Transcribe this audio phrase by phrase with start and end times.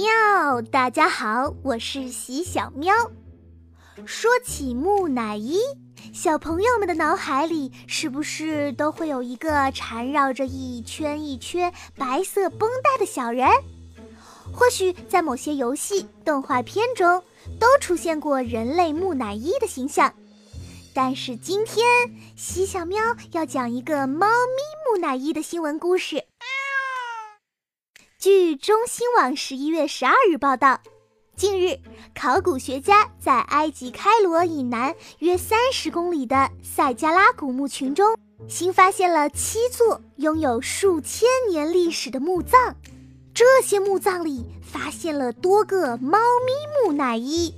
[0.00, 2.94] 喵，大家好，我是喜小喵。
[4.06, 5.58] 说起木乃伊，
[6.14, 13.46] 小朋友们的脑海里是不是都会有一个缠绕着一圈一圈白色绷带的小人？
[14.50, 17.22] 或许在某些游戏、动画片中
[17.58, 20.14] 都出现过人类木乃伊的形象。
[20.94, 21.86] 但是今天，
[22.36, 22.98] 喜小喵
[23.32, 26.29] 要讲一个猫咪木乃伊的新闻故事。
[28.20, 30.78] 据中新网十一月十二日报道，
[31.36, 31.78] 近日，
[32.14, 38.14] 考古学家在埃及开罗以南约三十公里的塞加拉古墓群中，
[38.46, 42.76] 新发现了七座拥有数千年历史的墓葬。
[43.32, 46.52] 这些墓葬里发现了多个猫咪
[46.84, 47.54] 木乃伊。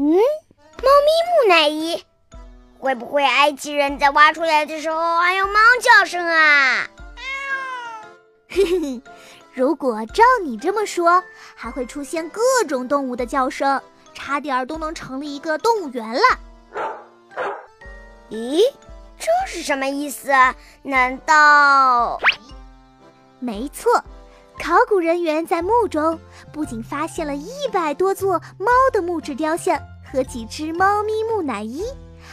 [0.00, 2.04] 嗯，猫咪木乃伊，
[2.78, 6.86] 会不会埃及人在挖出来的时候还有猫叫声啊？
[8.48, 9.02] 嘿嘿嘿，
[9.52, 11.20] 如果照你这么说，
[11.56, 13.82] 还会出现各种动物的叫声，
[14.14, 16.20] 差点都能成立一个动物园了。
[18.30, 18.62] 咦，
[19.18, 20.30] 这是什么意思？
[20.82, 22.20] 难道？
[23.40, 24.00] 没错。
[24.58, 26.18] 考古人员在墓中
[26.52, 31.82] 不仅发现了一百多座猫的木质雕像和几只猫咪木乃伊，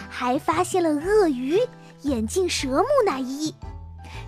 [0.10, 1.60] 还发现了鳄鱼、
[2.02, 3.54] 眼镜蛇木乃伊。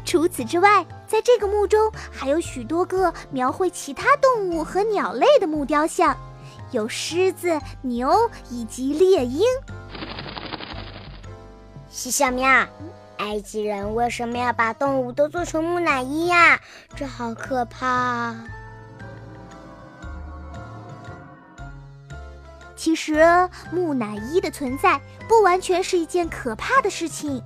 [0.06, 6.16] 除此之外，在这个墓中还有许多个描绘其他动物和鸟类的木雕像，
[6.72, 9.44] 有狮子、牛以及猎鹰。
[11.90, 12.66] 西小喵。
[13.18, 16.60] 埃及人为什么要把动物都做成木乃伊呀？
[16.96, 18.36] 这好可怕！
[22.76, 23.26] 其实
[23.72, 27.42] 木乃伊的存在不完全是一件可怕的事情。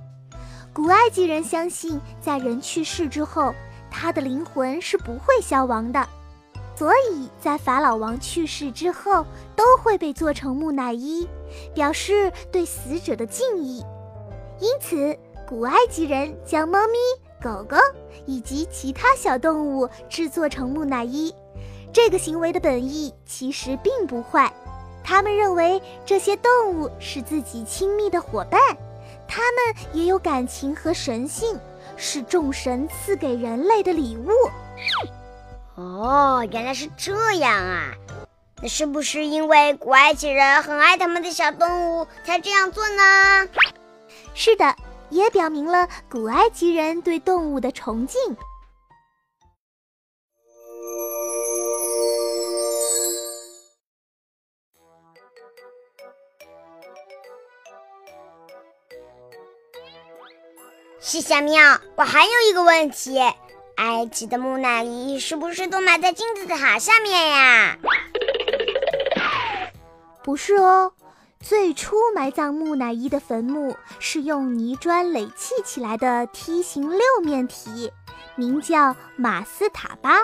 [0.74, 3.54] 古埃及人相信，在人去世之后，
[3.90, 6.06] 他的灵魂是不会消亡的，
[6.76, 11.26] 所以在法老王去世之后，都会被做成木乃伊，
[11.74, 13.82] 表示对死者的敬意。
[14.60, 15.18] 因此。
[15.52, 16.94] 古埃及人将猫咪、
[17.38, 17.76] 狗狗
[18.24, 21.30] 以及其他小动物制作成木乃伊，
[21.92, 24.50] 这个行为的本意其实并不坏。
[25.04, 28.58] 他们认为这些动物是自己亲密的伙伴，
[29.28, 31.60] 它们也有感情和神性，
[31.98, 34.30] 是众神赐给人类的礼物。
[35.74, 37.92] 哦，原来是这样啊！
[38.62, 43.46] 那是不是因为古埃及人很爱他们的小动物才这样做呢？
[44.32, 44.74] 是的。
[45.12, 48.18] 也表明了古埃及人对动物的崇敬。
[60.98, 63.18] 是小喵，我还有一个问题：
[63.76, 67.76] 埃及的木乃伊是不是都埋在金字塔下面呀？
[70.24, 70.90] 不是哦。
[71.42, 77.90] 最初埋葬木乃伊的坟墓是用泥砖垒砌起来的梯形六面体，
[78.36, 80.20] 名叫马斯塔巴。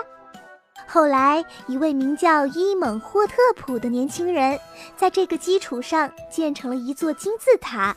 [0.87, 4.57] 后来，一位名叫伊蒙霍特普的年轻人
[4.95, 7.95] 在这个基础上建成了一座金字塔，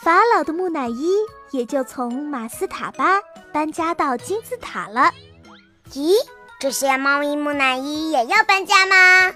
[0.00, 1.10] 法老的木乃伊
[1.50, 3.20] 也就从马斯塔巴
[3.52, 5.12] 搬家到金字塔了。
[5.92, 6.14] 咦，
[6.60, 9.32] 这些猫咪木乃伊也要搬家吗？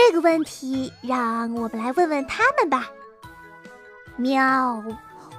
[0.00, 2.88] 这个问题，让我们来问问他们吧。
[4.16, 4.84] 喵，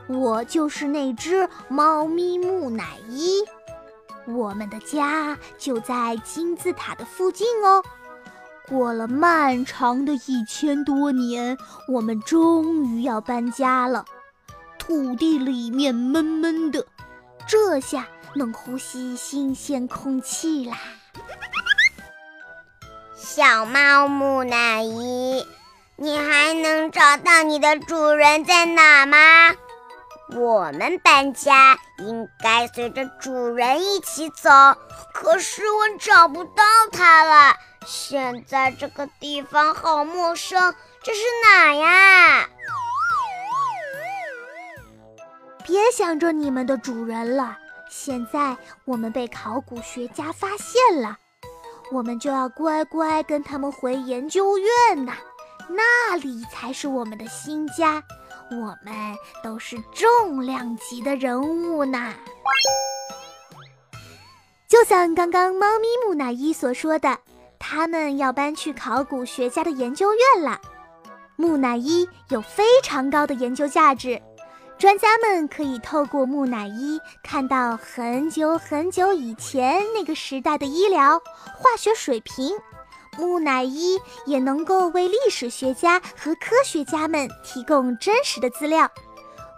[0.10, 3.42] 我就是那只猫咪木乃伊，
[4.28, 7.82] 我们的家就在金字塔的附近哦。
[8.68, 14.04] 过了漫长的一千多年，我们终于要搬家了。
[14.78, 16.86] 土地里面闷闷的，
[17.48, 18.06] 这下
[18.36, 20.78] 能呼吸新鲜空气啦。
[23.32, 25.48] 小猫木乃伊，
[25.98, 29.56] 你还能找到你的主人在哪吗？
[30.36, 34.50] 我们搬家应该随着主人一起走，
[35.14, 37.56] 可是我找不到它了。
[37.86, 40.74] 现在这个地方好陌生，
[41.04, 42.50] 这是哪呀？
[45.64, 47.56] 别想着你们的主人了，
[47.92, 51.20] 现在我们被考古学家发现了。
[51.92, 55.14] 我们就要乖乖跟他们回研究院呐，
[55.70, 58.04] 那里才是我们的新家。
[58.52, 58.94] 我们
[59.44, 62.14] 都是重量级的人物呢。
[64.68, 67.18] 就像刚刚猫咪木乃伊所说的，
[67.58, 70.60] 他们要搬去考古学家的研究院了。
[71.36, 74.22] 木乃伊有非常高的研究价值。
[74.80, 82.58] 专家们可以透过木乃伊看到很久很久以前那个时代的医疗、化学水平。
[83.18, 88.90] 木乃伊也能够为历史学家和科学家们提供真实的资料，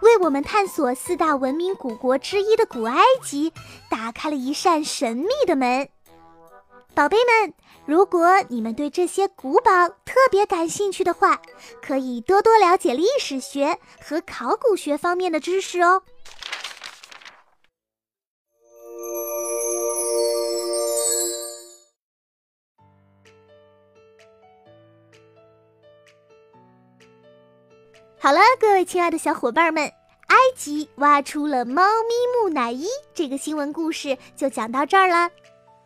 [0.02, 3.52] 为我们探索四大文明古国之一的古埃及
[3.88, 5.88] 打开了一扇神秘的门。
[6.94, 7.54] 宝贝们。
[7.84, 11.40] 如果你们对这些古堡特别感兴趣的话，
[11.80, 16.02] 可以多多了解历史学和考古学方面的知识哦。
[28.20, 29.82] 好了，各位亲爱的小伙伴们，
[30.28, 35.28] 埃及挖出了猫咪木乃伊这个新闻故事就讲到这儿了。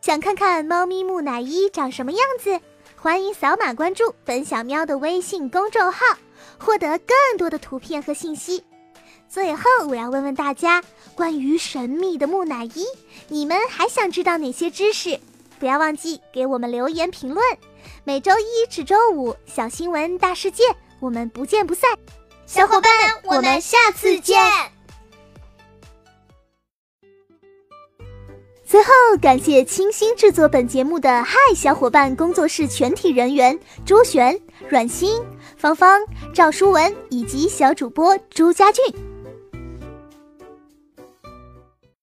[0.07, 2.61] 想看看猫咪木乃伊长什么样子？
[2.95, 6.07] 欢迎扫码关注“本小喵”的微信公众号，
[6.59, 8.63] 获得更多的图片和信息。
[9.29, 10.81] 最后，我要问问大家，
[11.17, 12.87] 关于神秘的木乃伊，
[13.27, 15.19] 你们还想知道哪些知识？
[15.59, 17.45] 不要忘记给我们留言评论。
[18.05, 20.63] 每周一至周五，小新闻大世界，
[21.01, 21.91] 我们不见不散。
[22.47, 22.93] 小伙伴
[23.25, 24.41] 们，我们下次见。
[28.67, 28.91] 最后，
[29.23, 34.37] 感谢倾心制作本节目的嗨小伙伴工作室全体人员：周璇、
[34.69, 35.23] 阮欣、
[35.57, 36.01] 芳芳、
[36.35, 38.85] 赵书文以及小主播朱家俊。